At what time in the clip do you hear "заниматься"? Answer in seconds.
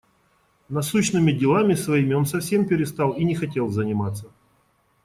3.69-4.29